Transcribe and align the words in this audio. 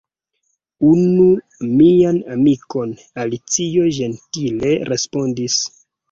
"Unu 0.91 1.25
mian 1.81 2.15
amikon," 2.35 2.95
Alicio 3.23 3.85
ĝentile 3.97 4.71
respondis." 4.93 5.59